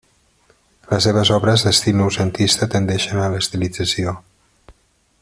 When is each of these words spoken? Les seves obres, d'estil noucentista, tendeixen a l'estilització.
Les 0.93 1.07
seves 1.07 1.31
obres, 1.35 1.65
d'estil 1.67 1.99
noucentista, 1.99 2.71
tendeixen 2.77 3.23
a 3.27 3.31
l'estilització. 3.37 4.19